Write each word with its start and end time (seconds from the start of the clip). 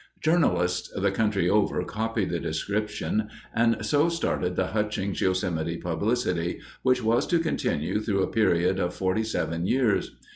Journalists 0.19 0.91
the 0.99 1.11
country 1.11 1.47
over 1.47 1.83
copied 1.83 2.31
the 2.31 2.39
description, 2.39 3.29
and 3.53 3.85
so 3.85 4.09
started 4.09 4.55
the 4.55 4.65
Hutchings 4.71 5.21
Yosemite 5.21 5.77
publicity, 5.77 6.59
which 6.81 7.03
was 7.03 7.27
to 7.27 7.37
continue 7.37 7.99
through 8.01 8.23
a 8.23 8.27
period 8.31 8.79
of 8.79 8.95
forty 8.95 9.23
seven 9.23 9.67
years. 9.67 10.09